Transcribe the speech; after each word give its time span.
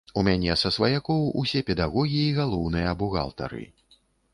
У 0.19 0.21
мяне 0.27 0.55
са 0.61 0.71
сваякоў 0.77 1.21
усе 1.43 1.63
педагогі 1.69 2.25
і 2.25 2.35
галоўныя 2.41 2.99
бухгалтары. 3.05 3.63